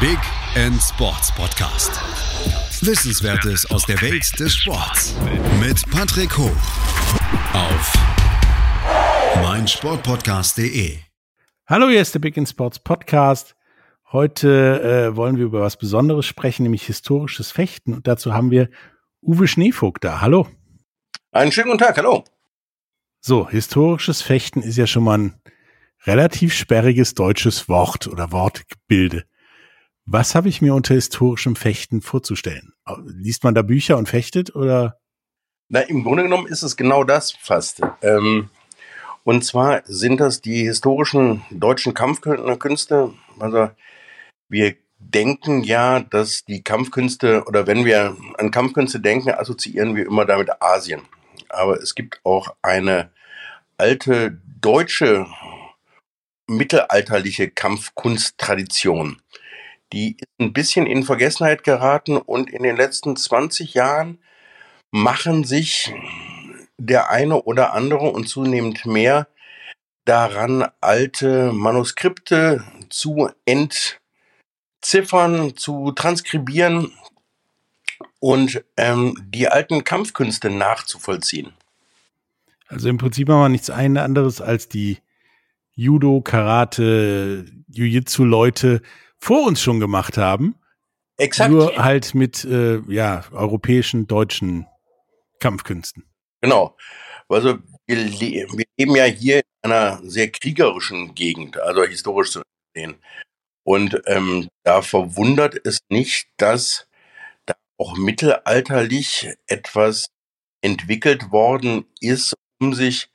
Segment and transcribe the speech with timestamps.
[0.00, 0.18] Big
[0.54, 1.90] End Sports Podcast.
[2.86, 5.16] Wissenswertes aus der Welt des Sports
[5.58, 6.56] mit Patrick Hoch
[7.52, 7.92] auf
[9.42, 10.98] meinsportpodcast.de.
[11.66, 13.56] Hallo, hier ist der Big End Sports Podcast.
[14.12, 17.92] Heute äh, wollen wir über was Besonderes sprechen, nämlich historisches Fechten.
[17.92, 18.70] Und dazu haben wir
[19.20, 20.20] Uwe Schneevogt da.
[20.20, 20.46] Hallo.
[21.32, 22.22] Einen schönen guten Tag, hallo.
[23.18, 25.34] So, historisches Fechten ist ja schon mal ein
[26.04, 29.24] relativ sperriges deutsches Wort oder Wortgebilde.
[30.10, 32.72] Was habe ich mir unter historischem Fechten vorzustellen?
[33.04, 34.98] Liest man da Bücher und fechtet oder?
[35.68, 37.82] Na, im Grunde genommen ist es genau das fast.
[38.00, 38.48] Ähm,
[39.24, 43.12] und zwar sind das die historischen deutschen Kampfkünste.
[43.38, 43.68] Also
[44.48, 50.24] wir denken ja, dass die Kampfkünste oder wenn wir an Kampfkünste denken, assoziieren wir immer
[50.24, 51.02] damit Asien.
[51.50, 53.10] Aber es gibt auch eine
[53.76, 55.26] alte deutsche
[56.46, 59.20] mittelalterliche Kampfkunsttradition.
[59.92, 64.18] Die ist ein bisschen in Vergessenheit geraten und in den letzten 20 Jahren
[64.90, 65.94] machen sich
[66.76, 69.28] der eine oder andere und zunehmend mehr
[70.04, 73.30] daran, alte Manuskripte zu
[74.80, 76.92] entziffern, zu transkribieren
[78.20, 81.52] und ähm, die alten Kampfkünste nachzuvollziehen.
[82.68, 84.98] Also im Prinzip haben wir nichts anderes als die
[85.74, 88.82] Judo, Karate, Jiu-Jitsu-Leute
[89.20, 90.56] vor uns schon gemacht haben.
[91.16, 91.50] Exakt.
[91.50, 94.66] Nur halt mit äh, ja, europäischen, deutschen
[95.40, 96.04] Kampfkünsten.
[96.40, 96.76] Genau.
[97.28, 102.42] Also wir, le wir leben ja hier in einer sehr kriegerischen Gegend, also historisch zu
[102.74, 102.96] sehen.
[103.64, 106.86] Und ähm, da verwundert es nicht, dass
[107.46, 110.06] da auch mittelalterlich etwas
[110.62, 113.10] entwickelt worden ist, um sich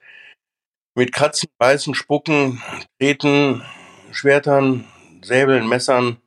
[0.95, 2.61] mit Kratzen, Beißen, Spucken,
[2.99, 3.63] Treten,
[4.11, 4.85] Schwertern,
[5.23, 6.17] Säbeln, Messern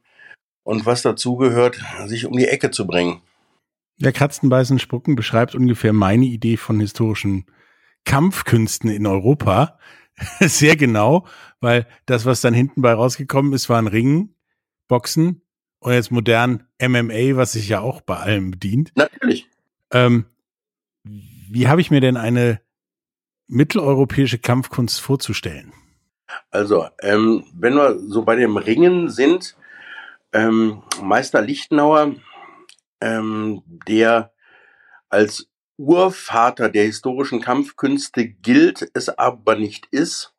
[0.62, 3.22] und was dazugehört, sich um die Ecke zu bringen.
[3.98, 7.47] Der Kratzen, Beißen, Spucken beschreibt ungefähr meine Idee von historischen
[8.04, 9.78] Kampfkünsten in Europa.
[10.41, 11.26] Sehr genau,
[11.60, 14.34] weil das, was dann hinten bei rausgekommen ist, waren Ringen,
[14.88, 15.42] Boxen
[15.78, 18.92] und jetzt modern MMA, was sich ja auch bei allem bedient.
[18.97, 19.48] Natürlich.
[19.92, 20.26] Ähm,
[21.04, 22.60] wie habe ich mir denn eine
[23.47, 25.72] mitteleuropäische Kampfkunst vorzustellen?
[26.50, 29.56] Also, ähm, wenn wir so bei dem Ringen sind,
[30.32, 32.14] ähm, Meister Lichtenauer,
[33.00, 34.32] ähm, der
[35.09, 40.34] als Urvater der historischen Kampfkünste gilt, es aber nicht ist,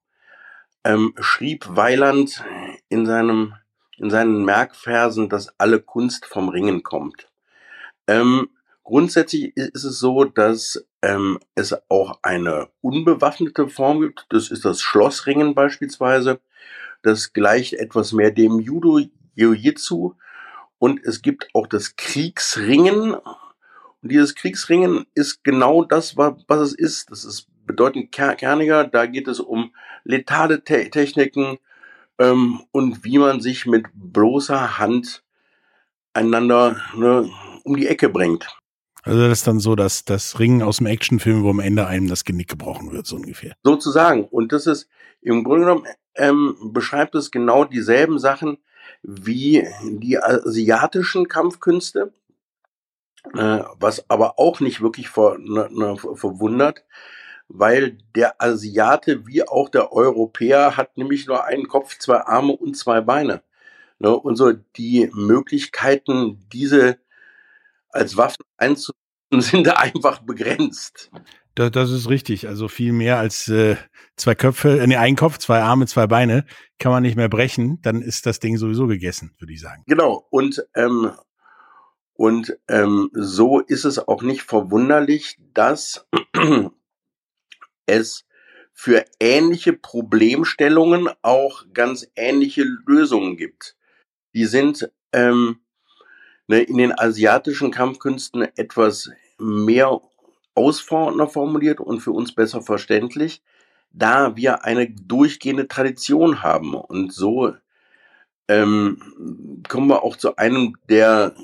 [0.83, 2.43] ähm, schrieb Weiland
[2.89, 3.53] in seinem
[3.97, 7.27] in seinen Merkversen, dass alle Kunst vom Ringen kommt.
[8.07, 8.49] Ähm,
[8.87, 14.25] grundsätzlich ist es so, dass ähm, es auch eine unbewaffnete Form gibt.
[14.29, 16.39] Das ist das Schlossringen beispielsweise.
[17.03, 19.01] Das gleicht etwas mehr dem Judo
[19.35, 20.13] Jiu-Jitsu.
[20.79, 23.13] Und es gibt auch das Kriegsringen.
[23.13, 27.11] Und dieses Kriegsringen ist genau das, was es ist.
[27.11, 28.85] Das ist bedeutend kerniger.
[28.85, 31.57] Da geht es um letale Te Techniken
[32.19, 35.23] ähm, und wie man sich mit bloßer Hand
[36.13, 37.29] einander ne,
[37.65, 38.47] um die Ecke bringt.
[39.07, 42.09] Also das ist dann so, dass das Ringen aus dem Actionfilm, wo am Ende einem
[42.09, 43.55] das Genick gebrochen wird, so ungefähr.
[43.63, 44.25] Sozusagen.
[44.25, 44.89] Und das ist
[45.21, 48.57] im Grunde genommen ähm, beschreibt es genau dieselben Sachen
[49.03, 52.11] wie die asiatischen Kampfkünste,
[53.33, 56.83] äh, was aber auch nicht wirklich ver, ne, ne, verwundert,
[57.47, 62.75] weil der Asiate wie auch der Europäer hat nämlich nur einen Kopf, zwei Arme und
[62.75, 63.41] zwei Beine.
[63.99, 66.97] Ne, und so die Möglichkeiten, diese
[67.97, 68.95] als Waffen einzusetzen,
[69.39, 71.11] sind einfach begrenzt.
[71.55, 72.47] Das, das ist richtig.
[72.47, 73.77] Also viel mehr als äh,
[74.15, 76.45] zwei Köpfe, äh, nee, ein Kopf, zwei Arme, zwei Beine
[76.79, 77.81] kann man nicht mehr brechen.
[77.81, 79.83] Dann ist das Ding sowieso gegessen, würde ich sagen.
[79.87, 80.27] Genau.
[80.29, 81.11] Und ähm,
[82.13, 86.07] und ähm, so ist es auch nicht verwunderlich, dass
[87.85, 88.25] es
[88.73, 93.75] für ähnliche Problemstellungen auch ganz ähnliche Lösungen gibt.
[94.33, 95.59] Die sind ähm,
[96.47, 100.01] in den asiatischen Kampfkünsten etwas mehr
[100.55, 103.43] ausfordernder formuliert und für uns besser verständlich,
[103.91, 106.73] da wir eine durchgehende Tradition haben.
[106.73, 107.53] Und so
[108.47, 111.35] ähm, kommen wir auch zu einem der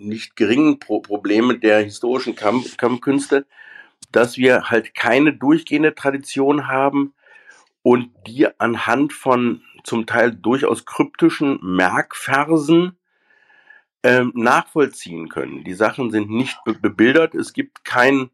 [0.00, 3.46] nicht geringen Pro Probleme der historischen Kampf Kampfkünste,
[4.10, 7.12] dass wir halt keine durchgehende Tradition haben
[7.82, 12.96] und die anhand von zum Teil durchaus kryptischen Merkversen
[14.02, 15.64] ähm, nachvollziehen können.
[15.64, 18.30] Die Sachen sind nicht be bebildert, es gibt kein,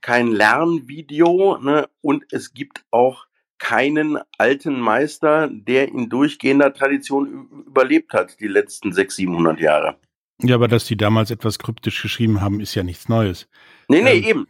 [0.00, 3.26] kein Lernvideo ne, und es gibt auch
[3.58, 9.96] keinen alten Meister, der in durchgehender Tradition überlebt hat, die letzten 600, 700 Jahre.
[10.42, 13.48] Ja, aber dass die damals etwas kryptisch geschrieben haben, ist ja nichts Neues.
[13.88, 14.46] Nee, nee, ähm, eben.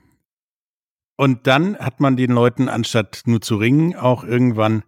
[1.16, 4.82] Und dann hat man den Leuten, anstatt nur zu ringen, auch irgendwann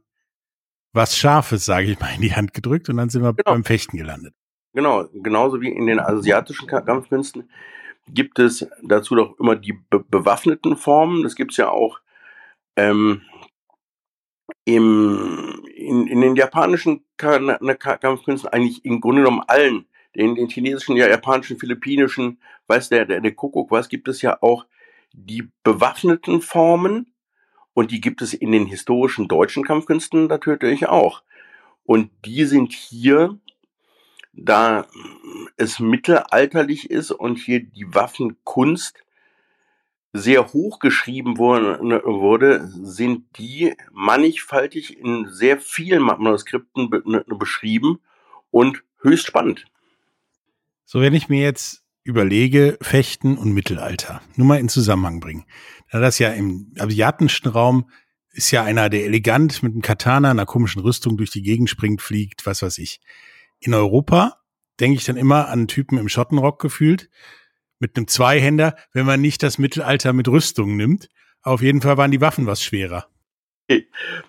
[0.95, 3.53] was Scharfes, sage ich mal, in die Hand gedrückt und dann sind wir genau.
[3.53, 4.35] beim Fechten gelandet.
[4.75, 7.49] Genau, genauso wie in den asiatischen Kampfkünsten
[8.09, 11.23] gibt es dazu doch immer die be bewaffneten Formen.
[11.23, 12.01] Das gibt es ja auch
[12.77, 13.23] ähm,
[14.65, 19.87] im, in, in den japanischen ne, Kampfkünsten, eigentlich im Grunde genommen allen,
[20.17, 24.39] den, den chinesischen, ja, japanischen, philippinischen, weiß der, der, der Kuckuck was, gibt es ja
[24.43, 24.67] auch
[25.13, 27.15] die bewaffneten Formen
[27.75, 31.23] und die gibt es in den historischen deutschen Kampfkünsten natürlich auch.
[31.85, 33.39] Und die sind hier,
[34.37, 34.87] da
[35.57, 39.05] es mittelalterlich ist und hier die Waffenkunst
[40.13, 47.99] sehr hoch geschrieben wurde, wurde, sind die mannigfaltig in sehr vielen Manuskripten ne, beschrieben
[48.51, 49.67] und höchst spannend.
[50.85, 55.47] So, wenn ich mir jetzt überlege, Fechten und Mittelalter, nur mal in Zusammenhang bringen.
[55.91, 57.91] Da das ja im asiatischen Raum
[58.31, 62.03] ist ja einer, der elegant mit einem Katana, einer komischen Rüstung durch die Gegend springt,
[62.03, 63.01] fliegt, was weiß ich.
[63.65, 64.43] In Europa
[64.79, 67.09] denke ich dann immer an Typen im Schottenrock gefühlt,
[67.79, 71.09] mit einem Zweihänder, wenn man nicht das Mittelalter mit Rüstung nimmt.
[71.43, 73.07] Auf jeden Fall waren die Waffen was schwerer.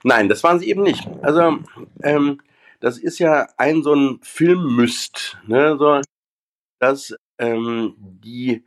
[0.03, 1.05] Nein, das waren sie eben nicht.
[1.21, 1.59] Also,
[2.01, 2.41] ähm,
[2.79, 5.77] das ist ja ein so ein Filmmyst, ne?
[5.77, 5.99] so,
[6.79, 8.63] dass ähm, die,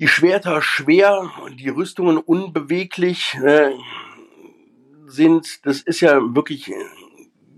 [0.00, 3.70] die Schwerter schwer, die Rüstungen unbeweglich äh,
[5.06, 5.64] sind.
[5.64, 6.72] Das ist ja wirklich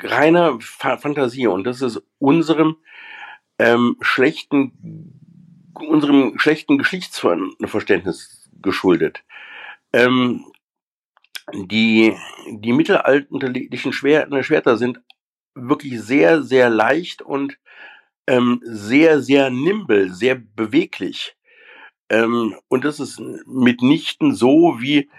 [0.05, 2.77] reine Fa Fantasie und das ist unserem
[3.59, 5.19] ähm, schlechten
[5.75, 9.25] unserem schlechten Geschichtsverständnis geschuldet.
[9.93, 10.45] Ähm,
[11.53, 12.15] die,
[12.51, 15.01] die mittelalterlichen Schwer Schwerter sind
[15.55, 17.59] wirklich sehr, sehr leicht und
[18.27, 21.37] ähm, sehr, sehr nimble, sehr beweglich.
[22.09, 25.11] Ähm, und das ist mitnichten so, wie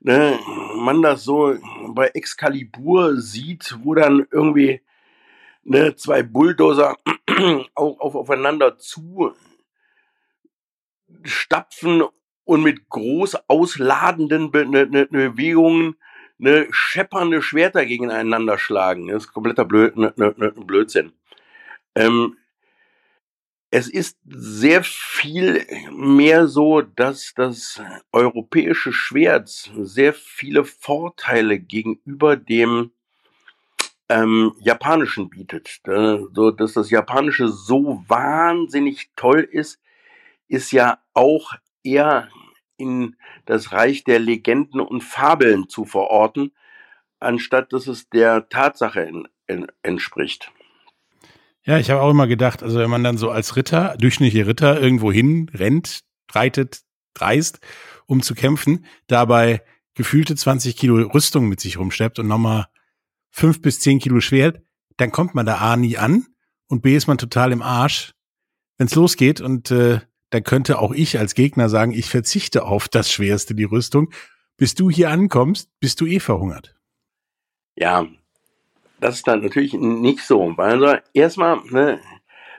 [0.00, 0.38] ne,
[0.76, 1.56] man das so
[1.88, 4.80] bei Excalibur sieht, wo dann irgendwie
[5.62, 6.96] ne, zwei Bulldozer
[7.74, 9.32] auch auf, aufeinander zu
[11.22, 12.02] stapfen
[12.44, 15.96] und mit groß ausladenden Be ne, ne, Bewegungen
[16.38, 19.08] ne, scheppernde Schwerter gegeneinander schlagen.
[19.08, 21.12] Das ist kompletter Blöd, ne, ne, ne, Blödsinn.
[21.94, 22.36] Ähm,
[23.70, 27.80] es ist sehr viel mehr so, dass das
[28.10, 32.90] europäische Schwert sehr viele Vorteile gegenüber dem
[34.08, 35.80] ähm, japanischen bietet.
[35.84, 39.80] So, dass das japanische so wahnsinnig toll ist,
[40.48, 42.28] ist ja auch eher
[42.76, 46.52] in das Reich der Legenden und Fabeln zu verorten,
[47.20, 49.28] anstatt dass es der Tatsache
[49.82, 50.50] entspricht.
[51.64, 54.80] Ja, ich habe auch immer gedacht, also wenn man dann so als Ritter, durchschnittlicher Ritter,
[54.80, 56.00] irgendwo hin rennt,
[56.32, 56.80] reitet,
[57.16, 57.60] reist,
[58.06, 59.62] um zu kämpfen, dabei
[59.94, 62.66] gefühlte 20 Kilo Rüstung mit sich rumschleppt und nochmal
[63.30, 64.62] fünf bis zehn Kilo Schwert,
[64.96, 66.26] dann kommt man da A nie an
[66.68, 68.14] und B ist man total im Arsch,
[68.78, 72.88] wenn es losgeht und äh, dann könnte auch ich als Gegner sagen, ich verzichte auf
[72.88, 74.12] das Schwerste, die Rüstung.
[74.56, 76.76] Bis du hier ankommst, bist du eh verhungert.
[77.76, 78.06] Ja,
[79.00, 80.54] das ist dann natürlich nicht so.
[80.56, 82.00] Also erstmal, ne,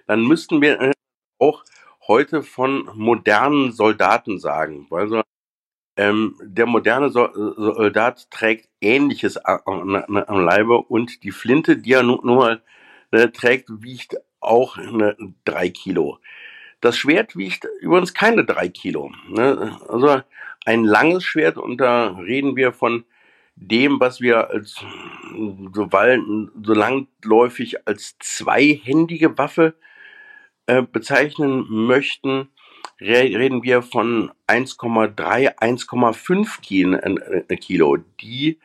[0.07, 0.92] dann müssten wir äh,
[1.39, 1.63] auch
[2.07, 4.87] heute von modernen Soldaten sagen.
[4.92, 5.21] Also
[5.97, 12.61] ähm, der moderne Soldat trägt Ähnliches am Leibe und die Flinte, die er nun mal
[13.11, 16.18] ne, trägt, wiegt auch ne, drei Kilo.
[16.80, 19.11] Das Schwert wiegt übrigens keine drei Kilo.
[19.30, 19.77] Ne?
[19.87, 20.21] Also
[20.66, 23.06] ein langes Schwert und da reden wir von
[23.61, 24.83] dem, was wir als
[25.73, 25.89] so,
[26.63, 29.75] so langläufig als zweihändige Waffe
[30.65, 32.49] äh, bezeichnen möchten,
[32.99, 38.59] reden wir von 1,3, 1,5 Kilo, die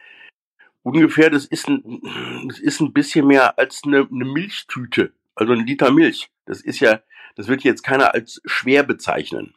[0.83, 2.01] ungefähr, das ist ein,
[2.49, 6.31] das ist ein bisschen mehr als eine, eine Milchtüte, also ein Liter Milch.
[6.47, 7.01] Das ist ja,
[7.35, 9.55] das wird jetzt keiner als schwer bezeichnen.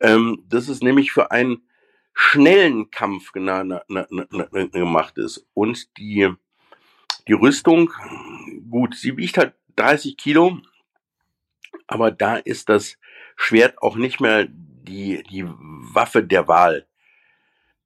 [0.00, 1.68] Ähm, das ist nämlich für einen
[2.14, 5.46] schnellen Kampf gemacht ist.
[5.52, 6.34] Und die
[7.28, 7.90] die Rüstung,
[8.70, 10.58] gut, sie wiegt halt 30 Kilo,
[11.86, 12.98] aber da ist das
[13.36, 16.86] Schwert auch nicht mehr die, die Waffe der Wahl,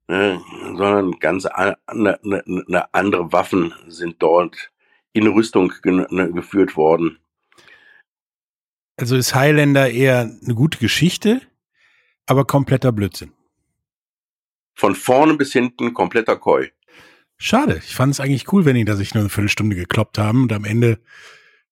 [0.07, 0.41] ne,
[0.75, 4.71] sondern ganz eine, eine, eine andere Waffen sind dort
[5.13, 7.19] in Rüstung ne, geführt worden.
[8.97, 11.41] Also ist Highlander eher eine gute Geschichte,
[12.25, 13.31] aber kompletter Blödsinn.
[14.75, 16.69] Von vorne bis hinten kompletter Koi.
[17.41, 17.81] Schade.
[17.85, 20.53] Ich fand es eigentlich cool, wenn die da sich nur eine Viertelstunde gekloppt haben und
[20.53, 20.99] am Ende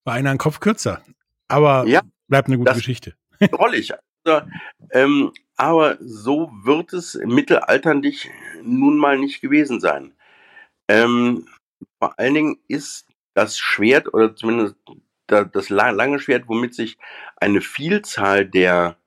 [0.06, 1.04] war einer ein Kopf kürzer.
[1.50, 3.16] Aber ja, bleibt eine gute Geschichte.
[3.52, 3.94] Drollig.
[4.24, 4.48] Also,
[4.92, 8.30] ähm, aber so wird es mittelalterlich
[8.64, 10.14] nun mal nicht gewesen sein.
[10.88, 11.48] Ähm,
[12.00, 14.76] vor allen Dingen ist das Schwert oder zumindest
[15.28, 16.98] das lange Schwert, womit sich
[17.36, 18.98] eine Vielzahl der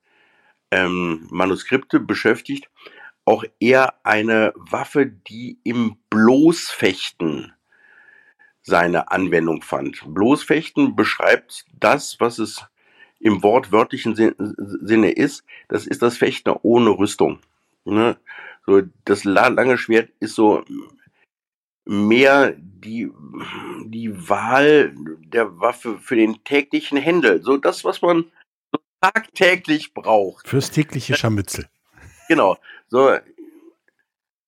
[0.71, 2.71] ähm, Manuskripte beschäftigt,
[3.30, 7.52] auch eher eine Waffe, die im Bloßfechten
[8.62, 10.02] seine Anwendung fand.
[10.04, 12.64] Bloßfechten beschreibt das, was es
[13.20, 15.44] im wortwörtlichen Sinne ist.
[15.68, 17.38] Das ist das Fechten ohne Rüstung.
[17.84, 18.16] Ne?
[18.66, 20.64] So, das lange Schwert ist so
[21.84, 23.12] mehr die,
[23.84, 27.44] die Wahl der Waffe für den täglichen Händel.
[27.44, 28.25] So das, was man
[29.00, 30.49] tagtäglich braucht.
[30.49, 31.68] Fürs tägliche Scharmützel.
[32.30, 32.58] Genau.
[32.87, 33.18] So,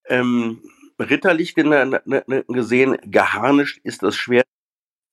[0.06, 0.62] ähm,
[1.00, 4.46] ritterlich gesehen, geharnischt ist das Schwert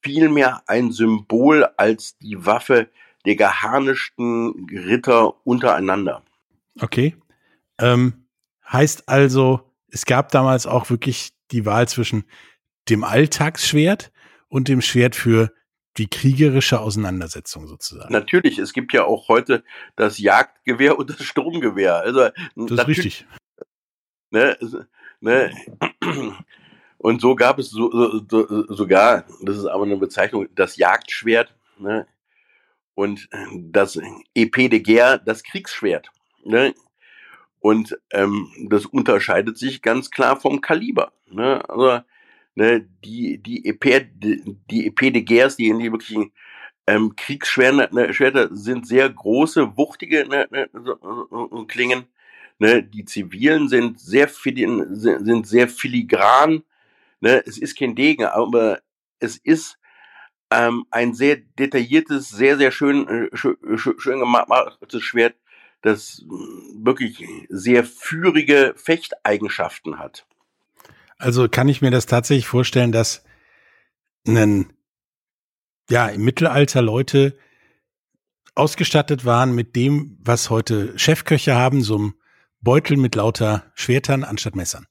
[0.04, 2.88] vielmehr ein Symbol als die Waffe
[3.26, 6.22] der geharnischten Ritter untereinander.
[6.80, 7.16] Okay.
[7.80, 8.28] Ähm,
[8.72, 12.24] heißt also, es gab damals auch wirklich die Wahl zwischen
[12.88, 14.12] dem Alltagsschwert
[14.48, 15.52] und dem Schwert für
[16.00, 18.12] die kriegerische Auseinandersetzung sozusagen.
[18.12, 19.64] Natürlich, es gibt ja auch heute
[19.96, 21.98] das Jagdgewehr und das Sturmgewehr.
[21.98, 23.28] Also das ist richtig.
[24.32, 24.58] Ne,
[25.20, 25.54] ne,
[26.98, 27.92] und so gab es so,
[28.30, 32.08] so, sogar, das ist aber eine Bezeichnung, das Jagdschwert ne,
[32.94, 33.98] und das
[34.36, 36.12] Epée de Guerre, das Kriegsschwert.
[36.46, 36.74] Ne,
[37.60, 41.12] und ähm, das unterscheidet sich ganz klar vom Kaliber.
[41.30, 41.68] Ne?
[41.70, 42.02] Also
[42.56, 46.32] ne, die die EP die EP de Guerres, die in die wirklichen
[46.88, 52.06] ähm, Kriegsschwerter ne, sind sehr große, wuchtige ne, ne, so, Klingen.
[52.62, 56.64] Ne, die zivilen sind sehr sind sehr filigran.
[57.22, 58.82] Ne, es ist kein Degen, aber
[59.20, 59.78] es ist
[60.52, 65.36] ähm, ein sehr detailliertes, sehr sehr schön äh, schön, schön gemachtes Schwert,
[65.82, 66.26] das
[66.76, 70.26] wirklich sehr führige Fechteigenschaften hat.
[71.20, 73.26] Also kann ich mir das tatsächlich vorstellen, dass
[74.26, 74.74] einen,
[75.90, 77.38] ja, im Mittelalter Leute
[78.56, 82.14] ausgestattet waren mit dem, was heute Chefköche haben, so einem
[82.62, 84.88] Beutel mit lauter Schwertern anstatt Messern.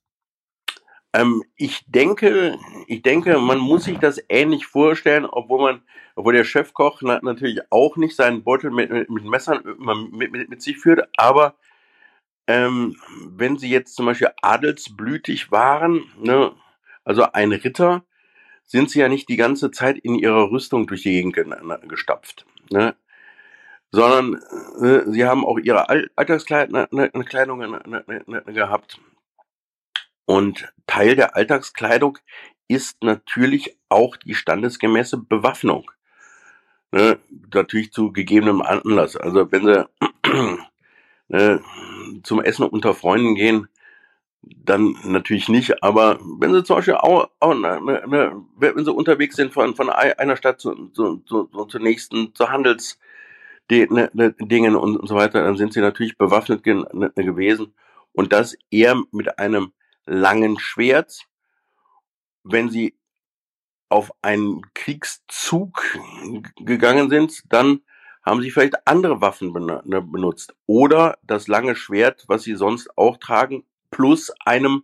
[1.13, 5.81] Ähm, ich denke, ich denke, man muss sich das ähnlich vorstellen, obwohl man,
[6.15, 9.63] obwohl der Chefkoch na, natürlich auch nicht seinen Beutel mit, mit, mit Messern
[10.11, 11.55] mit, mit, mit sich führt, aber
[12.49, 12.95] ähm,
[13.27, 16.51] wenn sie jetzt zum Beispiel adelsblütig waren, ne,
[17.03, 18.03] also ein Ritter,
[18.65, 21.37] sind sie ja nicht die ganze Zeit in ihrer Rüstung durch die Gegend
[21.87, 22.95] gestapft, ne?
[23.91, 24.41] sondern
[24.81, 26.87] äh, sie haben auch ihre Alltagskleidung
[27.59, 28.99] ne, ne, ne, gehabt.
[30.25, 32.17] Und Teil der Alltagskleidung
[32.67, 35.91] ist natürlich auch die standesgemäße Bewaffnung.
[36.91, 37.19] Ne,
[37.53, 39.15] natürlich zu gegebenem Anlass.
[39.15, 39.87] Also wenn sie
[41.29, 41.61] ne,
[42.23, 43.67] zum Essen unter Freunden gehen,
[44.41, 45.83] dann natürlich nicht.
[45.83, 49.89] Aber wenn sie zum Beispiel auch, auch ne, ne, wenn sie unterwegs sind von, von
[49.89, 52.99] einer Stadt zu, zu, zu, zur nächsten, zu Handels
[53.69, 54.35] ne, ne,
[54.79, 57.73] und, und so weiter, dann sind sie natürlich bewaffnet ge ne, gewesen.
[58.13, 59.71] Und das eher mit einem
[60.05, 61.25] langen Schwert.
[62.43, 62.97] Wenn sie
[63.89, 65.83] auf einen Kriegszug
[66.57, 67.81] gegangen sind, dann
[68.21, 70.55] haben sie vielleicht andere Waffen ne, benutzt.
[70.65, 74.83] Oder das lange Schwert, was sie sonst auch tragen, plus einem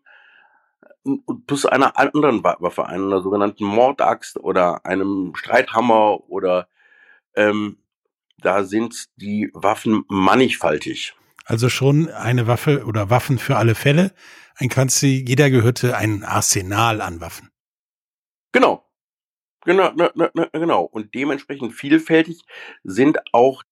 [1.46, 6.68] plus einer anderen Waffe, einer sogenannten Mordaxt oder einem Streithammer oder
[7.36, 7.78] ähm,
[8.40, 11.14] da sind die Waffen mannigfaltig.
[11.46, 14.14] Also schon eine Waffe oder Waffen für alle Fälle.
[14.56, 17.52] Ein kannst jeder gehörte ein Arsenal an Waffen.
[18.52, 18.85] Genau.
[19.66, 20.84] Genau, ne, ne, ne, genau.
[20.84, 22.42] Und dementsprechend vielfältig
[22.84, 23.64] sind auch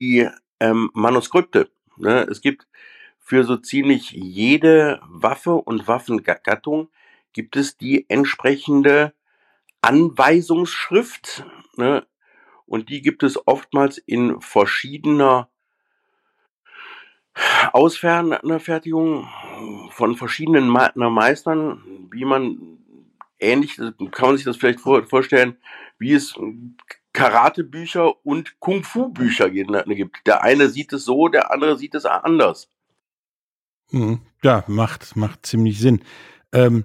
[0.00, 1.70] die ähm, Manuskripte.
[1.96, 2.26] Ne?
[2.28, 2.66] Es gibt
[3.18, 6.88] für so ziemlich jede Waffe und Waffengattung
[7.32, 9.12] gibt es die entsprechende
[9.82, 11.44] Anweisungsschrift.
[11.76, 12.06] Ne?
[12.66, 15.48] Und die gibt es oftmals in verschiedener
[17.72, 19.28] Ausfertigung
[19.90, 22.75] von verschiedenen Meistern, wie man
[23.38, 25.56] ähnlich, kann man sich das vielleicht vorstellen,
[25.98, 26.34] wie es
[27.12, 30.26] Karatebücher und Kung-Fu-Bücher gibt.
[30.26, 32.68] Der eine sieht es so, der andere sieht es anders.
[33.90, 36.02] Hm, ja, macht, macht ziemlich Sinn.
[36.52, 36.84] Ähm,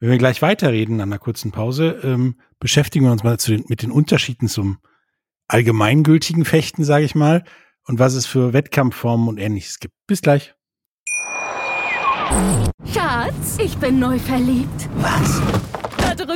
[0.00, 3.82] wenn wir gleich weiterreden an einer kurzen Pause, ähm, beschäftigen wir uns mal den, mit
[3.82, 4.78] den Unterschieden zum
[5.46, 7.44] allgemeingültigen Fechten, sage ich mal,
[7.84, 9.94] und was es für Wettkampfformen und ähnliches gibt.
[10.08, 10.55] Bis gleich.
[12.92, 14.88] Schatz, ich bin neu verliebt.
[14.96, 15.40] Was?
[15.98, 16.35] Da drüben.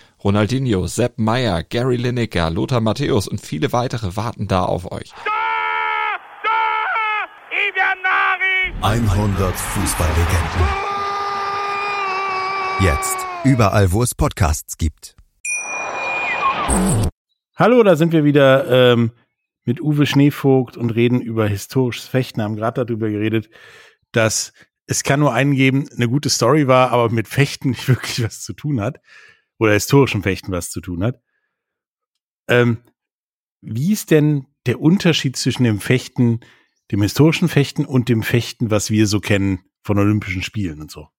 [0.23, 5.11] Ronaldinho, Sepp Meyer, Gary Lineker, Lothar Matthäus und viele weitere warten da auf euch.
[8.81, 10.67] 100 Fußballlegenden.
[12.81, 15.15] Jetzt überall, wo es Podcasts gibt.
[17.55, 19.13] Hallo, da sind wir wieder ähm,
[19.63, 22.43] mit Uwe Schneevogt und reden über historisches Fechten.
[22.43, 23.49] Haben gerade darüber geredet,
[24.11, 24.53] dass
[24.85, 28.41] es kann nur einen geben, eine gute Story war, aber mit Fechten nicht wirklich was
[28.41, 28.99] zu tun hat.
[29.61, 31.21] Oder historischem Fechten was zu tun hat.
[32.49, 32.79] Ähm,
[33.61, 36.39] wie ist denn der Unterschied zwischen dem Fechten,
[36.91, 41.09] dem historischen Fechten und dem Fechten, was wir so kennen von Olympischen Spielen und so?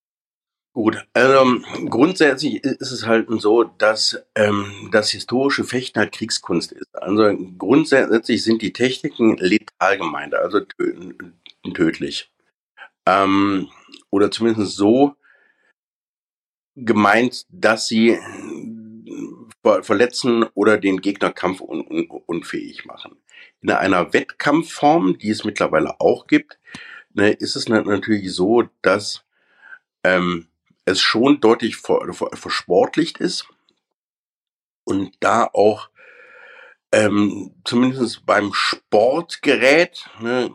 [0.73, 6.93] Gut, also grundsätzlich ist es halt so, dass ähm, das historische Fechten halt Kriegskunst ist.
[6.95, 10.63] Also grundsätzlich sind die Techniken letal gemeint, also
[11.75, 12.33] tödlich
[13.07, 13.69] ähm,
[14.11, 15.15] oder zumindest so
[16.77, 23.17] gemeint, dass sie äh, verletzen oder den Gegner kampfunfähig machen.
[23.61, 26.59] In einer Wettkampfform, die es mittlerweile auch gibt,
[27.15, 29.25] ne, ist es natürlich so, dass
[30.03, 30.49] ähm,
[30.85, 33.47] es schon deutlich versportlicht ist
[34.85, 35.91] und da auch
[36.91, 40.53] ähm, zumindest beim Sportgerät ne,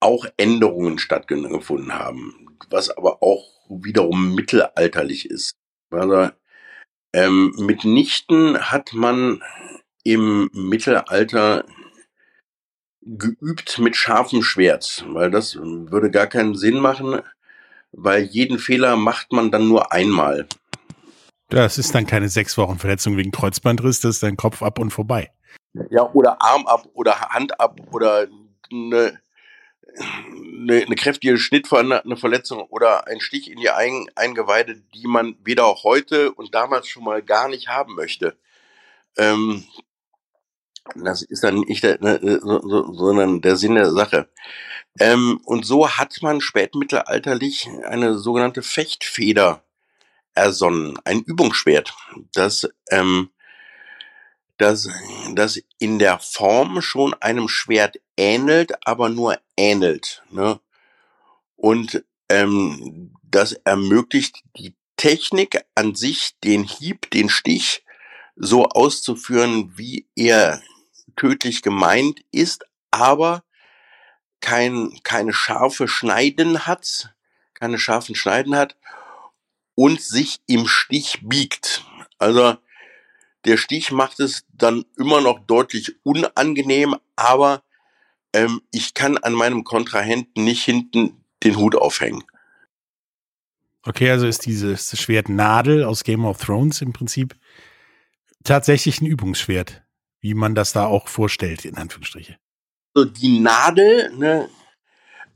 [0.00, 5.56] auch Änderungen stattgefunden haben, was aber auch wiederum mittelalterlich ist.
[5.90, 6.30] Also,
[7.12, 9.42] ähm, mitnichten hat man
[10.04, 11.64] im Mittelalter
[13.00, 17.22] geübt mit scharfem Schwert, weil das würde gar keinen Sinn machen,
[17.92, 20.46] weil jeden Fehler macht man dann nur einmal.
[21.48, 24.90] Das ist dann keine sechs Wochen Verletzung wegen Kreuzbandriss, das ist dein Kopf ab und
[24.90, 25.30] vorbei.
[25.90, 28.26] Ja, oder Arm ab oder Hand ab oder
[28.72, 29.20] eine
[29.98, 35.66] eine, eine kräftige Schnittverletzung Verletzung oder ein Stich in die Ein Eingeweide, die man weder
[35.82, 38.36] heute und damals schon mal gar nicht haben möchte.
[39.16, 39.64] Ähm,
[40.94, 44.28] das ist dann nicht der, ne, so, sondern der Sinn der Sache.
[44.98, 49.62] Ähm, und so hat man spätmittelalterlich eine sogenannte Fechtfeder
[50.34, 51.94] ersonnen, ein Übungsschwert,
[52.32, 53.30] das ähm,
[54.58, 54.88] das,
[55.34, 60.22] das in der Form schon einem Schwert ähnelt, aber nur ähnelt.
[60.30, 60.60] Ne?
[61.56, 67.84] Und ähm, das ermöglicht die Technik an sich, den Hieb, den Stich
[68.36, 70.62] so auszuführen, wie er
[71.16, 73.44] tödlich gemeint ist, aber
[74.40, 77.14] kein, keine scharfe Schneiden hat,
[77.54, 78.76] keine scharfen Schneiden hat
[79.74, 81.84] und sich im Stich biegt.
[82.18, 82.56] Also
[83.46, 87.62] der Stich macht es dann immer noch deutlich unangenehm, aber
[88.32, 92.24] ähm, ich kann an meinem Kontrahenten nicht hinten den Hut aufhängen.
[93.82, 97.36] Okay, also ist dieses Schwert Nadel aus Game of Thrones im Prinzip
[98.42, 99.82] tatsächlich ein Übungsschwert,
[100.20, 102.36] wie man das da auch vorstellt, in Anführungsstriche.
[102.94, 104.48] So, die Nadel ne,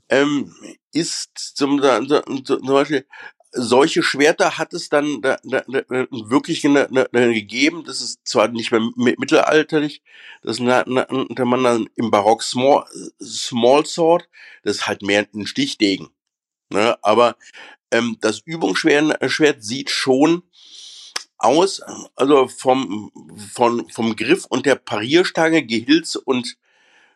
[0.09, 0.53] ähm,
[0.91, 3.05] ist zum, zum Beispiel
[3.51, 7.83] solche Schwerter hat es dann da, da, da, wirklich ne, ne, ne, gegeben.
[7.85, 10.01] Das ist zwar nicht mehr mittelalterlich,
[10.41, 12.85] das nannte man dann im Barock Small,
[13.21, 14.29] Small Sword,
[14.63, 16.09] das ist halt mehr ein Stichdegen.
[16.69, 16.97] Ne?
[17.01, 17.35] Aber
[17.91, 20.43] ähm, das Übungsschwert sieht schon
[21.37, 21.81] aus,
[22.15, 23.11] also vom,
[23.53, 26.57] vom, vom Griff und der Parierstange, Gehilz und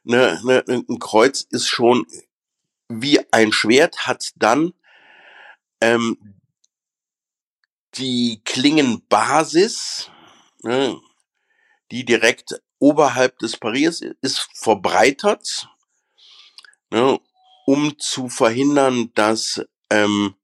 [0.04, 2.06] ne, ne, ein Kreuz ist schon
[2.90, 4.74] wie ein Schwert, hat dann
[5.82, 6.18] ähm,
[7.96, 10.10] die Klingenbasis,
[10.64, 11.00] ne,
[11.92, 15.70] die direkt oberhalb des Pariers ist, verbreitert,
[16.90, 17.20] ne,
[17.66, 20.36] um zu verhindern, dass ähm,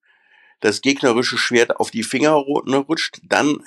[0.60, 3.20] das gegnerische Schwert auf die Finger ne, rutscht.
[3.24, 3.63] Dann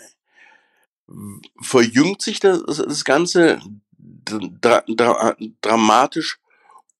[1.61, 3.61] verjüngt sich das, das Ganze
[3.98, 6.38] dra dra dramatisch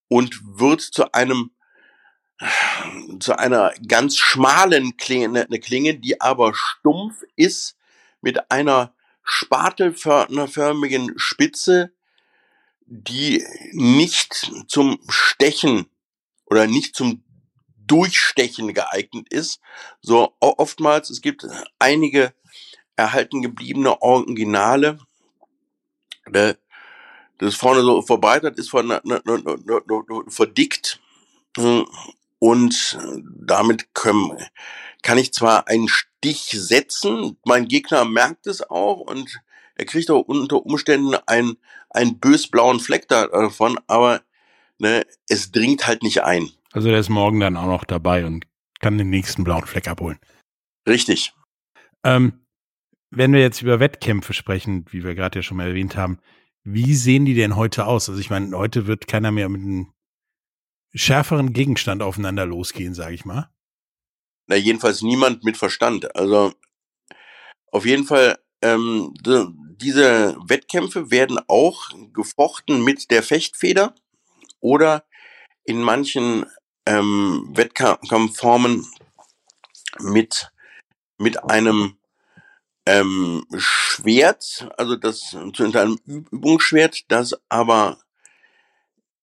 [0.09, 1.51] und wird zu einem
[3.21, 7.77] zu einer ganz schmalen Klinge, eine Klinge, die aber stumpf ist,
[8.21, 11.93] mit einer spatelförmigen Spitze,
[12.87, 15.87] die nicht zum Stechen
[16.47, 17.23] oder nicht zum
[17.87, 19.61] Durchstechen geeignet ist.
[20.01, 21.47] So oftmals, es gibt
[21.79, 22.33] einige
[22.97, 24.99] erhalten gebliebene Originale,
[26.33, 26.55] äh,
[27.39, 31.01] das vorne so verbreitert ist, verdickt
[31.57, 31.87] hm,
[32.45, 32.99] und
[33.41, 34.37] damit können,
[35.03, 39.41] kann ich zwar einen Stich setzen, mein Gegner merkt es auch und
[39.77, 41.57] er kriegt auch unter Umständen einen,
[41.89, 44.21] einen bösblauen Fleck davon, aber
[44.77, 46.51] ne, es dringt halt nicht ein.
[46.73, 48.47] Also der ist morgen dann auch noch dabei und
[48.79, 50.19] kann den nächsten blauen Fleck abholen.
[50.87, 51.33] Richtig.
[52.05, 52.45] Ähm,
[53.11, 56.19] wenn wir jetzt über Wettkämpfe sprechen, wie wir gerade ja schon mal erwähnt haben,
[56.63, 58.11] wie sehen die denn heute aus?
[58.11, 59.95] Also ich meine, heute wird keiner mehr mit einem
[60.95, 63.51] schärferen Gegenstand aufeinander losgehen, sage ich mal.
[64.47, 66.15] Na, jedenfalls niemand mit Verstand.
[66.17, 66.53] Also
[67.71, 73.95] auf jeden Fall, ähm, diese Wettkämpfe werden auch gefochten mit der Fechtfeder
[74.61, 75.05] oder
[75.65, 76.47] in manchen
[76.87, 78.87] ähm, Wettkampfformen
[80.01, 80.53] mit,
[81.19, 81.97] mit einem
[82.87, 85.21] ähm, Schwert, also das
[85.53, 87.99] zu einem Übungsschwert, das aber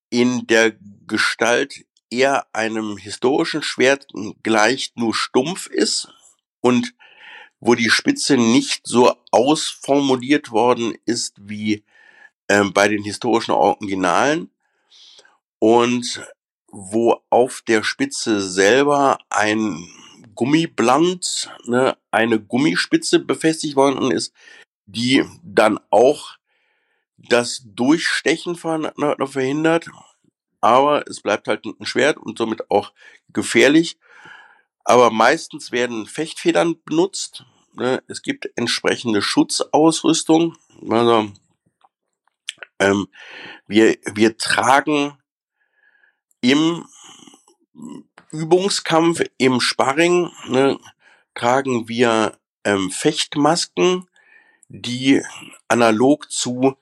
[0.10, 0.74] in der
[1.12, 4.08] Gestalt eher einem historischen Schwert
[4.44, 6.10] gleicht, nur stumpf ist
[6.62, 6.96] und
[7.60, 11.84] wo die Spitze nicht so ausformuliert worden ist wie
[12.48, 14.50] äh, bei den historischen Originalen
[15.60, 16.26] und
[16.72, 19.88] wo auf der Spitze selber ein
[20.34, 24.34] Gummibland, ne, eine Gummispitze befestigt worden ist,
[24.86, 26.38] die dann auch
[27.18, 29.90] das Durchstechen verhindert.
[30.62, 32.94] Aber es bleibt halt ein Schwert und somit auch
[33.30, 33.98] gefährlich.
[34.84, 37.46] Aber meistens werden Fechtfedern benutzt.
[37.74, 38.04] Ne.
[38.08, 40.56] Es gibt entsprechende Schutzausrüstung.
[40.90, 41.32] Also
[42.80, 43.08] ähm,
[43.68, 45.18] wir, wir tragen
[46.42, 46.86] im
[48.32, 50.80] Übungskampf, im Sparring ne,
[51.36, 54.10] tragen wir ähm, Fechtmasken,
[54.68, 55.22] die
[55.68, 56.76] analog zu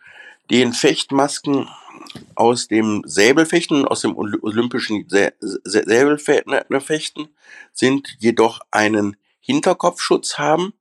[0.49, 1.69] den Fechtmasken
[2.35, 7.27] aus dem Säbelfechten, aus dem olympischen Säbelfechten
[7.73, 10.73] sind, jedoch einen Hinterkopfschutz haben,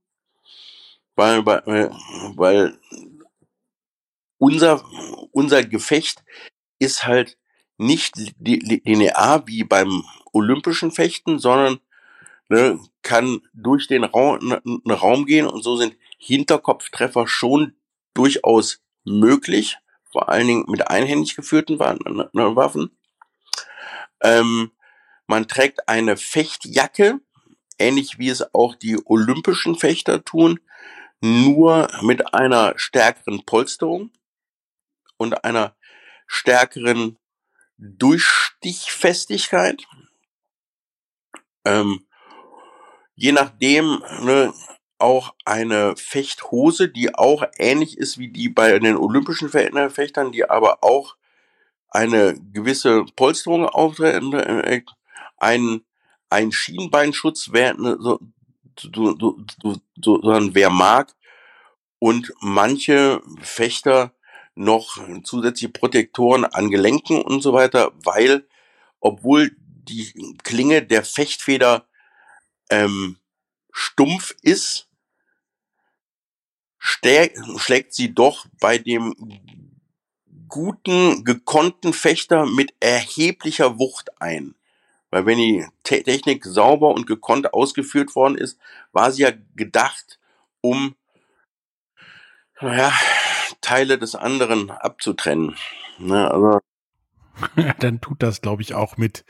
[1.16, 1.90] weil, weil,
[2.36, 2.78] weil
[4.38, 4.84] unser,
[5.32, 6.22] unser Gefecht
[6.78, 7.36] ist halt
[7.76, 11.80] nicht linear wie beim olympischen Fechten, sondern
[12.48, 14.52] ne, kann durch den Raum,
[14.88, 17.74] Raum gehen und so sind Hinterkopftreffer schon
[18.14, 19.76] durchaus möglich,
[20.10, 22.96] vor allen Dingen mit einhändig geführten Waffen.
[24.22, 24.72] Ähm,
[25.26, 27.20] man trägt eine Fechtjacke,
[27.78, 30.58] ähnlich wie es auch die olympischen Fechter tun,
[31.20, 34.10] nur mit einer stärkeren Polsterung
[35.16, 35.76] und einer
[36.26, 37.18] stärkeren
[37.76, 39.84] Durchstichfestigkeit.
[41.64, 42.06] Ähm,
[43.14, 44.52] je nachdem ne,
[44.98, 50.82] auch eine Fechthose, die auch ähnlich ist wie die bei den olympischen Fechtern, die aber
[50.82, 51.16] auch
[51.90, 54.82] eine gewisse Polsterung auftreten, äh,
[55.38, 55.82] ein,
[56.30, 58.18] ein Schienbeinschutz, ne, so,
[58.78, 60.20] so, so, so, so,
[60.54, 61.14] wer mag.
[62.00, 64.12] Und manche Fechter
[64.54, 68.46] noch zusätzliche Protektoren an Gelenken und so weiter, weil
[69.00, 71.86] obwohl die Klinge der Fechtfeder
[72.70, 73.18] ähm,
[73.72, 74.87] stumpf ist,
[76.78, 79.14] schlägt sie doch bei dem
[80.48, 84.54] guten, gekonnten Fechter mit erheblicher Wucht ein.
[85.10, 88.58] Weil wenn die Technik sauber und gekonnt ausgeführt worden ist,
[88.92, 90.18] war sie ja gedacht,
[90.60, 90.94] um
[92.60, 92.92] naja,
[93.60, 95.56] Teile des anderen abzutrennen.
[95.98, 96.60] Ne, also
[97.78, 99.24] Dann tut das, glaube ich, auch mit,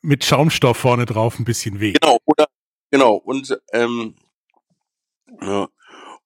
[0.00, 1.92] mit Schaumstoff vorne drauf ein bisschen weh.
[1.92, 2.46] Genau, oder
[2.90, 4.16] genau, und ähm,
[5.40, 5.68] ja,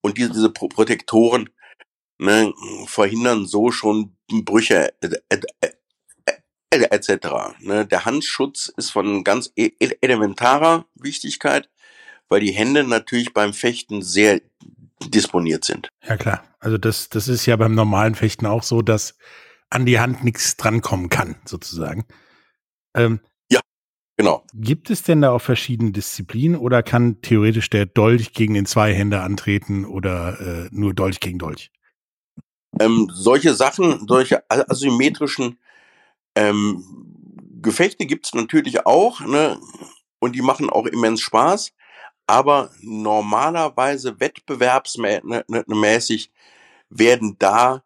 [0.00, 1.50] und diese, diese Protektoren
[2.18, 2.52] ne,
[2.86, 4.92] verhindern so schon Brüche
[6.70, 7.10] etc.
[7.60, 11.70] Ne, der Handschutz ist von ganz e-, e-, elementarer Wichtigkeit,
[12.28, 14.40] weil die Hände natürlich beim Fechten sehr
[15.04, 15.88] disponiert sind.
[16.06, 19.16] Ja klar, also das, das ist ja beim normalen Fechten auch so, dass
[19.70, 22.04] an die Hand nichts drankommen kann, sozusagen.
[22.94, 23.20] Ähm.
[24.18, 24.44] Genau.
[24.52, 29.22] Gibt es denn da auch verschiedene Disziplinen oder kann theoretisch der Dolch gegen den Zweihänder
[29.22, 31.70] antreten oder äh, nur Dolch gegen Dolch?
[32.80, 35.60] Ähm, solche Sachen, solche asymmetrischen
[36.34, 36.84] ähm,
[37.62, 39.60] Gefechte gibt's natürlich auch, ne?
[40.18, 41.72] Und die machen auch immens Spaß.
[42.26, 45.64] Aber normalerweise wettbewerbsmäßig ne, ne,
[46.90, 47.84] werden da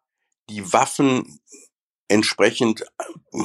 [0.49, 1.41] die Waffen
[2.09, 3.43] entsprechend äh,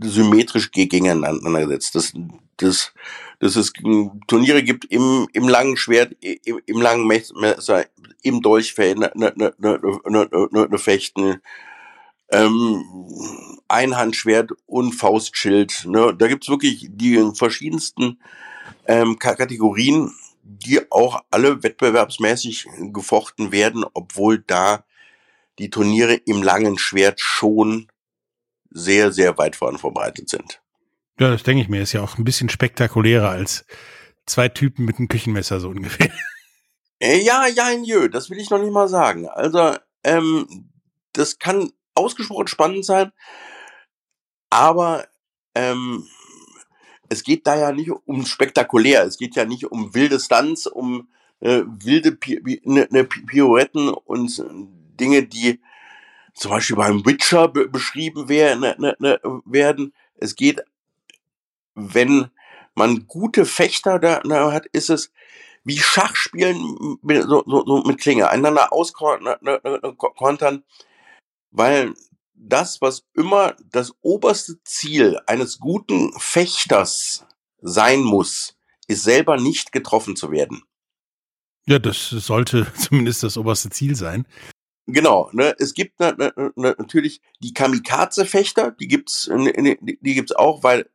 [0.00, 1.94] symmetrisch gegeneinander gesetzt.
[1.94, 2.12] Das,
[2.56, 2.92] das,
[3.38, 3.72] dass es
[4.26, 7.86] Turniere gibt im, im langen Schwert, im, im langen Messer,
[8.22, 11.40] im Dolchfeld, ne, ne, ne, ne, ne, ne, ne Fechten,
[12.30, 12.84] ähm,
[13.68, 15.84] Einhandschwert und Faustschild.
[15.86, 16.14] Ne?
[16.16, 18.20] Da gibt's wirklich die verschiedensten
[18.86, 24.84] ähm, Kategorien, die auch alle wettbewerbsmäßig gefochten werden, obwohl da
[25.58, 27.91] die Turniere im langen Schwert schon
[28.74, 30.60] sehr, sehr weit voran verbreitet sind.
[31.18, 31.82] Ja, das denke ich mir.
[31.82, 33.64] Ist ja auch ein bisschen spektakulärer als
[34.26, 36.10] zwei Typen mit einem Küchenmesser so ungefähr.
[37.00, 39.28] Äh, ja, ja, jö, das will ich noch nicht mal sagen.
[39.28, 40.70] Also, ähm,
[41.12, 43.10] das kann ausgesprochen spannend sein,
[44.50, 45.08] aber
[45.56, 46.06] ähm,
[47.08, 51.08] es geht da ja nicht um spektakulär, es geht ja nicht um wilde Stunts, um
[51.40, 54.42] äh, wilde Pi ne, ne Pirouetten und
[55.00, 55.60] Dinge, die
[56.34, 59.94] zum Beispiel beim Witcher be beschrieben werden, ne, ne, ne, werden.
[60.14, 60.60] Es geht,
[61.74, 62.30] wenn
[62.74, 65.12] man gute Fechter da, da hat, ist es
[65.64, 70.64] wie Schachspielen mit, so, so, so mit Klinge, einander auskontern,
[71.50, 71.94] weil
[72.34, 77.24] das, was immer das oberste Ziel eines guten Fechters
[77.60, 78.56] sein muss,
[78.88, 80.62] ist selber nicht getroffen zu werden.
[81.66, 84.26] Ja, das sollte zumindest das oberste Ziel sein.
[84.86, 90.32] Genau, ne, es gibt ne, ne, natürlich die Kamikaze-Fechter, die gibt's, ne, ne, die gibt's
[90.32, 90.88] auch, weil,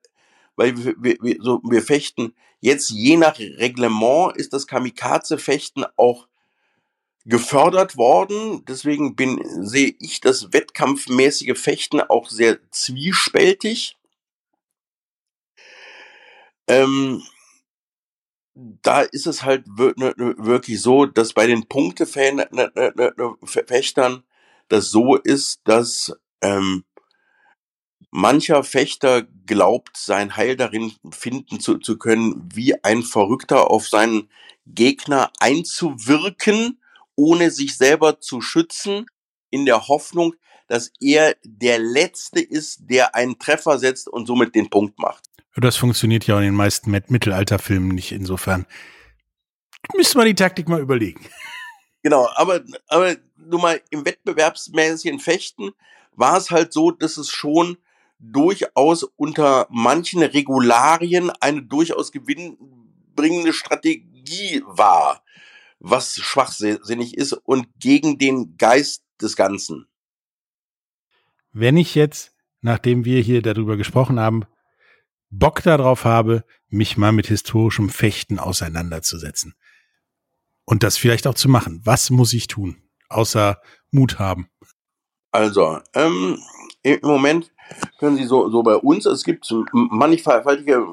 [0.58, 6.28] weil wir, wir, so, wir fechten jetzt je nach Reglement ist das Kamikaze-Fechten auch
[7.26, 8.63] gefördert worden.
[8.65, 13.97] Deswegen bin, sehe ich das wettkampfmäßige Fechten auch sehr zwiespältig.
[16.67, 17.21] Ähm,
[18.81, 24.23] da ist es halt ne, ne, wirklich so, dass bei den Punktefechtern ne,
[24.67, 26.83] das so ist, dass ähm,
[28.09, 34.29] mancher Fechter glaubt, sein Heil darin finden zu, zu können, wie ein Verrückter auf seinen
[34.65, 36.81] Gegner einzuwirken,
[37.15, 39.05] ohne sich selber zu schützen,
[39.49, 40.35] in der Hoffnung,
[40.67, 45.26] dass er der Letzte ist, der einen Treffer setzt und somit den Punkt macht.
[45.59, 48.11] Das funktioniert ja auch in den meisten Mittelalterfilmen nicht.
[48.11, 48.65] Insofern
[49.95, 51.25] müsste man die Taktik mal überlegen.
[52.03, 55.71] Genau, aber, aber nur mal im wettbewerbsmäßigen Fechten
[56.15, 57.77] war es halt so, dass es schon
[58.19, 65.23] durchaus unter manchen Regularien eine durchaus gewinnbringende Strategie war,
[65.79, 69.87] was schwachsinnig ist und gegen den Geist des Ganzen.
[71.51, 74.45] Wenn ich jetzt, nachdem wir hier darüber gesprochen haben,
[75.29, 79.55] Bock darauf habe, mich mal mit historischem Fechten auseinanderzusetzen.
[80.65, 81.81] Und das vielleicht auch zu machen.
[81.83, 82.77] Was muss ich tun?
[83.09, 83.61] Außer
[83.91, 84.49] Mut haben.
[85.31, 86.39] Also, ähm,
[86.83, 87.51] im Moment
[87.99, 90.85] können Sie so, so bei uns, es gibt mannigfaltige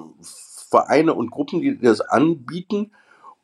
[0.71, 2.93] Vereine und Gruppen, die das anbieten.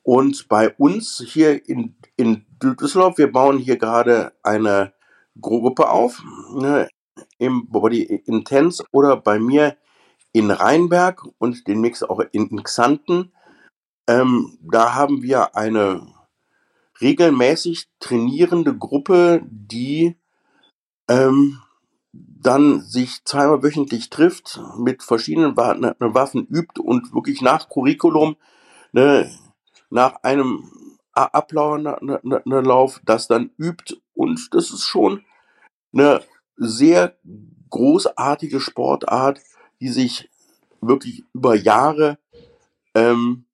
[0.03, 4.93] Und bei uns hier in, in Düsseldorf, wir bauen hier gerade eine
[5.41, 6.23] Gruppe auf,
[6.55, 6.89] ne,
[7.39, 9.77] im Body Intense oder bei mir
[10.33, 13.33] in Rheinberg und den Mix auch in Xanten.
[14.07, 16.07] Ähm, da haben wir eine
[17.01, 20.17] regelmäßig trainierende Gruppe, die
[21.09, 21.61] ähm,
[22.13, 28.37] dann sich zweimal wöchentlich trifft, mit verschiedenen ne, Waffen übt und wirklich nach Curriculum,
[28.93, 29.31] ne,
[29.91, 30.71] nach einem
[31.13, 33.97] Ablauf, Lauf, das dann übt.
[34.15, 35.25] Und das ist schon
[35.93, 36.23] eine
[36.57, 37.17] sehr
[37.71, 39.41] großartige Sportart,
[39.81, 40.29] die sich
[40.81, 42.19] wirklich über Jahre
[42.95, 43.45] ähm,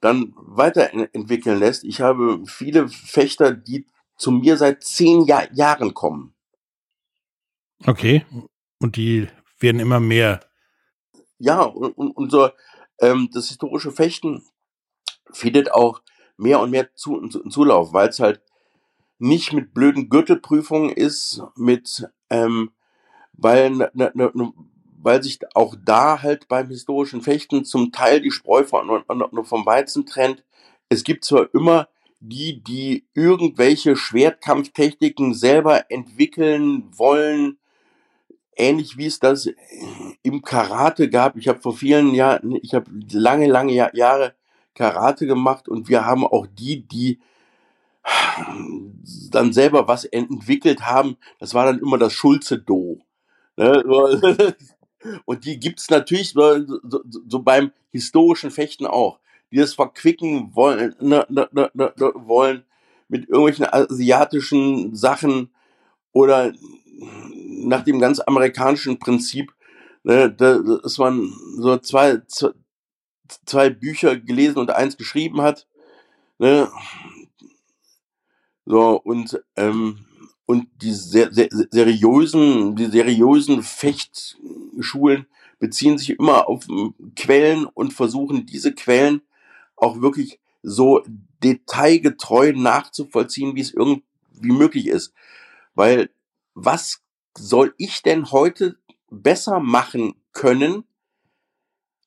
[0.00, 1.84] dann weiterentwickeln lässt.
[1.84, 6.34] Ich habe viele Fechter, die zu mir seit zehn Jahr Jahren kommen.
[7.86, 8.24] Okay.
[8.80, 10.40] Und die werden immer mehr.
[11.38, 12.54] Ja, und, und unser
[13.00, 14.44] ähm, das historische Fechten
[15.32, 16.02] findet auch
[16.36, 18.42] mehr und mehr zu, zu, Zulauf, weil es halt
[19.18, 22.70] nicht mit blöden Gürtelprüfungen ist, mit ähm,
[23.32, 24.52] weil ne, ne, ne,
[25.08, 30.44] weil sich auch da halt beim historischen Fechten zum Teil die Spreu vom Weizen trennt.
[30.90, 31.88] Es gibt zwar immer
[32.20, 37.56] die, die irgendwelche Schwertkampftechniken selber entwickeln wollen,
[38.54, 39.48] ähnlich wie es das
[40.22, 41.38] im Karate gab.
[41.38, 44.34] Ich habe vor vielen Jahren, ich habe lange, lange Jahre
[44.74, 47.18] Karate gemacht und wir haben auch die, die
[49.30, 53.00] dann selber was entwickelt haben, das war dann immer das Schulze-Do.
[53.56, 54.54] Ne?
[55.24, 60.94] Und die gibt's natürlich so, so, so, beim historischen Fechten auch, die das verquicken wollen,
[61.00, 62.64] ne, ne, ne, ne, ne wollen
[63.08, 65.50] mit irgendwelchen asiatischen Sachen
[66.12, 66.52] oder
[67.64, 69.52] nach dem ganz amerikanischen Prinzip,
[70.02, 72.20] ne, da, dass man so zwei,
[73.46, 75.66] zwei Bücher gelesen und eins geschrieben hat.
[76.38, 76.68] Ne?
[78.64, 80.07] So, und, ähm,
[80.48, 85.26] und die ser ser seriösen, die seriösen Fechtschulen
[85.58, 86.66] beziehen sich immer auf
[87.16, 89.20] Quellen und versuchen diese Quellen
[89.76, 91.04] auch wirklich so
[91.44, 94.02] detailgetreu nachzuvollziehen, wie es irgendwie
[94.40, 95.12] möglich ist.
[95.74, 96.08] Weil
[96.54, 97.02] was
[97.36, 98.78] soll ich denn heute
[99.10, 100.84] besser machen können,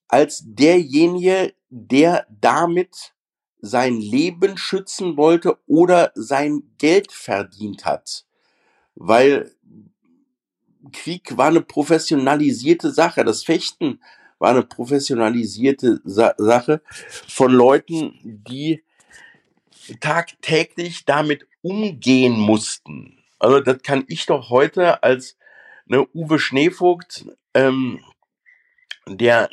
[0.07, 3.13] als derjenige, der damit
[3.59, 8.25] sein Leben schützen wollte oder sein Geld verdient hat.
[8.95, 9.51] Weil
[10.91, 13.99] Krieg war eine professionalisierte Sache, das Fechten
[14.39, 16.81] war eine professionalisierte Sa Sache
[17.27, 18.83] von Leuten, die
[19.99, 23.19] tagtäglich damit umgehen mussten.
[23.39, 25.37] Also das kann ich doch heute als
[25.85, 27.99] ne, Uwe Schneevogt, ähm,
[29.07, 29.49] der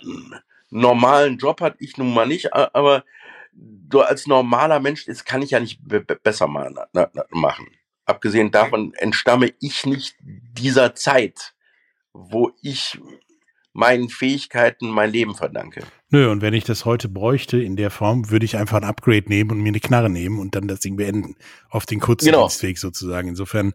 [0.71, 3.05] normalen Job hat, ich nun mal nicht, aber
[3.53, 5.81] du als normaler Mensch, das kann ich ja nicht
[6.23, 7.67] besser machen.
[8.09, 11.53] Abgesehen davon entstamme ich nicht dieser Zeit,
[12.15, 12.99] wo ich
[13.75, 15.85] meinen Fähigkeiten mein Leben verdanke.
[16.09, 19.29] Nö, und wenn ich das heute bräuchte in der Form, würde ich einfach ein Upgrade
[19.29, 21.37] nehmen und mir eine Knarre nehmen und dann das Ding beenden.
[21.69, 22.47] Auf den kurzen genau.
[22.47, 23.29] Dienstweg sozusagen.
[23.29, 23.75] Insofern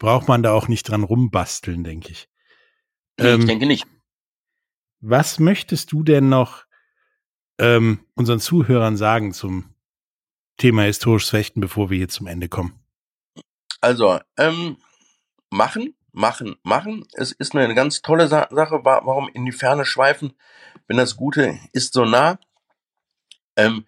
[0.00, 2.28] braucht man da auch nicht dran rumbasteln, denke ich.
[3.20, 3.86] Nee, ähm, ich denke nicht.
[5.00, 6.64] Was möchtest du denn noch
[7.60, 9.76] ähm, unseren Zuhörern sagen zum
[10.56, 12.83] Thema historisches Fechten, bevor wir hier zum Ende kommen?
[13.84, 14.78] Also, ähm,
[15.50, 17.06] machen, machen, machen.
[17.12, 18.80] Es ist eine ganz tolle Sa Sache.
[18.82, 20.32] Warum in die Ferne schweifen,
[20.86, 22.38] wenn das Gute ist so nah?
[23.56, 23.84] Ähm,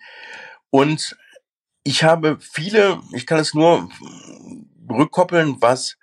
[0.68, 1.16] und
[1.82, 3.88] ich habe viele, ich kann es nur
[4.86, 5.96] rückkoppeln, was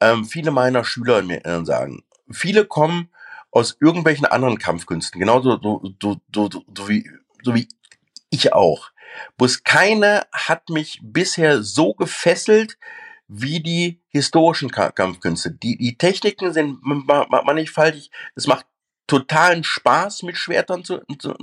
[0.00, 2.04] ähm, viele meiner Schüler mir sagen.
[2.30, 3.10] Viele kommen
[3.50, 7.10] aus irgendwelchen anderen Kampfkünsten, genauso so, so, so, so, wie,
[7.42, 7.66] so wie
[8.30, 8.92] ich auch.
[9.38, 12.78] Bloß keine hat mich bisher so gefesselt
[13.32, 15.52] wie die historischen Kampfkünste.
[15.52, 18.10] Die, die Techniken sind mannigfaltig.
[18.34, 18.66] Es macht
[19.06, 21.36] totalen Spaß, mit Schwertern zu, zu,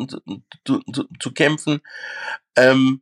[0.66, 0.82] zu,
[1.20, 1.80] zu, kämpfen.
[2.58, 3.00] Ähm,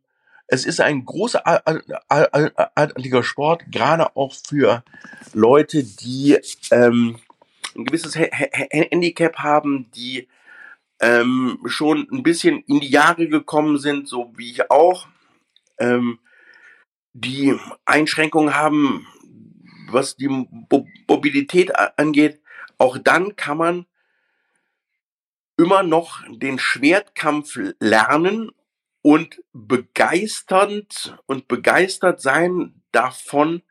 [0.48, 4.84] es ist ein großartiger Sport, gerade auch für
[5.34, 6.38] Leute, die
[6.70, 7.18] ähm,
[7.76, 10.28] ein gewisses Handicap haben, die
[11.00, 15.08] ähm, schon ein bisschen in die Jahre gekommen sind, so wie ich auch,
[15.80, 16.20] ähm,
[17.18, 19.08] die Einschränkungen haben,
[19.90, 22.42] was die Mobilität angeht.
[22.78, 23.86] Auch dann kann man
[25.58, 28.52] immer noch den Schwertkampf lernen
[29.02, 33.62] und begeisternd und begeistert sein davon,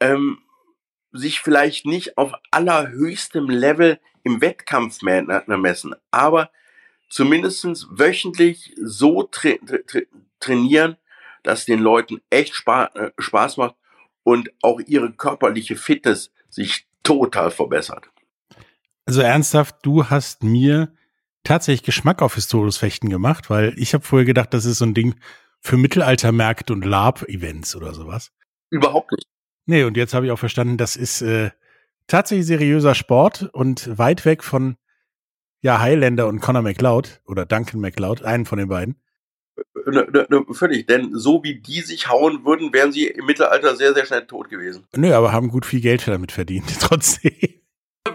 [0.00, 0.38] ähm,
[1.12, 6.50] sich vielleicht nicht auf allerhöchstem Level im Wettkampf messen, aber
[7.08, 9.50] zumindestens wöchentlich so tra
[9.86, 10.00] tra
[10.40, 10.96] trainieren,
[11.44, 13.76] dass den Leuten echt Spa äh, Spaß macht
[14.24, 18.10] und auch ihre körperliche Fitness sich total verbessert.
[19.06, 20.92] Also ernsthaft, du hast mir
[21.44, 24.94] tatsächlich Geschmack auf historisches Fechten gemacht, weil ich habe vorher gedacht, das ist so ein
[24.94, 25.14] Ding
[25.60, 28.32] für Mittelaltermärkte und Lab-Events oder sowas.
[28.70, 29.26] Überhaupt nicht.
[29.66, 31.50] Nee, und jetzt habe ich auch verstanden, das ist äh,
[32.06, 34.76] tatsächlich seriöser Sport und weit weg von
[35.60, 38.96] ja Highlander und Conor McLeod oder Duncan McLeod, einen von den beiden.
[39.86, 43.76] Ne, ne, ne, völlig, denn so wie die sich hauen würden, wären sie im Mittelalter
[43.76, 44.86] sehr, sehr schnell tot gewesen.
[44.96, 47.32] Nö, aber haben gut viel Geld damit verdient, trotzdem.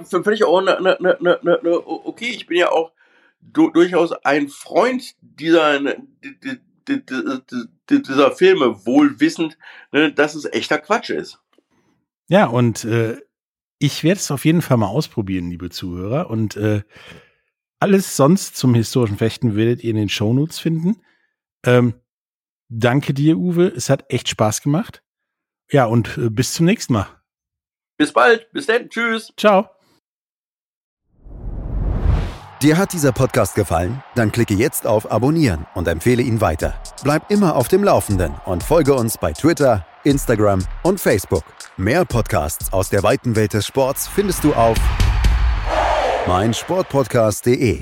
[0.06, 2.92] Völlig auch ne, ne, ne, ne, okay, ich bin ja auch
[3.42, 5.80] du, durchaus ein Freund dieser,
[7.90, 9.58] dieser Filme, wohl wissend,
[9.92, 11.40] dass es echter Quatsch ist.
[12.28, 13.18] Ja, und äh,
[13.80, 16.30] ich werde es auf jeden Fall mal ausprobieren, liebe Zuhörer.
[16.30, 16.84] Und äh,
[17.80, 21.02] alles sonst zum historischen Fechten werdet ihr in den Shownotes finden.
[21.66, 21.94] Ähm,
[22.70, 23.68] danke dir, Uwe.
[23.68, 25.04] Es hat echt Spaß gemacht.
[25.72, 27.08] Ja, und äh, bis zum nächsten Mal.
[27.98, 28.52] Bis bald.
[28.52, 28.90] Bis dann.
[28.90, 29.34] Tschüss.
[29.38, 29.70] Ciao.
[32.62, 34.04] Dir hat dieser Podcast gefallen?
[34.16, 36.74] Dann klicke jetzt auf Abonnieren und empfehle ihn weiter.
[37.04, 41.46] Bleib immer auf dem Laufenden und folge uns bei Twitter, Instagram und Facebook.
[41.78, 44.78] Mehr Podcasts aus der weiten Welt des Sports findest du auf
[46.28, 47.82] mein Sportpodcast.de.